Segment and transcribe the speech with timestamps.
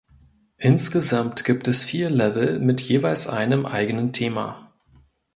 [0.57, 4.73] Insgesamt gibt es vier Level mit jeweils einem eigenen Thema.